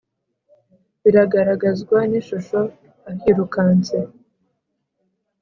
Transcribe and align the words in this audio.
Biragaragazwa 1.01 1.97
n’ishusho 2.09 2.59
ahirukanse 3.09 3.97